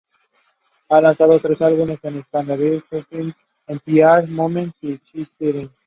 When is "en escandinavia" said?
2.01-2.83